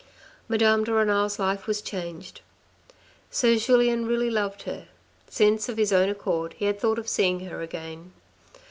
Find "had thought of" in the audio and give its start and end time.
6.65-7.07